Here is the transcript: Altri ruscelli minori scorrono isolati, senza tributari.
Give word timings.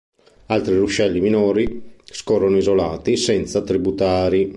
Altri 0.47 0.73
ruscelli 0.77 1.19
minori 1.21 1.93
scorrono 2.05 2.57
isolati, 2.57 3.15
senza 3.17 3.61
tributari. 3.61 4.49